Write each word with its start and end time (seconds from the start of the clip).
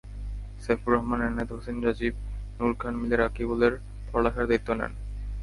সাইফুর 0.63 0.91
রহমান, 0.93 1.19
এনায়েত 1.21 1.49
হোসেন 1.55 1.77
রাজীব, 1.85 2.13
নূর 2.57 2.71
খান 2.81 2.93
মিলে 3.01 3.15
রকিবুলের 3.17 3.73
পড়ালেখার 4.09 4.45
দায়িত্ব 4.49 4.69
নেন। 4.79 4.93